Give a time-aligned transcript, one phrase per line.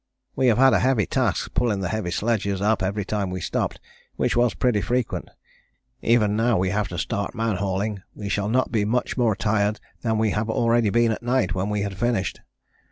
[0.35, 3.79] We have had a heavy task pulling the heavy sledges up every time we stopped,
[4.15, 5.29] which was pretty frequent,
[6.01, 9.79] even now we have to start man hauling we shall not be much more tired
[10.01, 12.41] than we have already been at night when we had finished.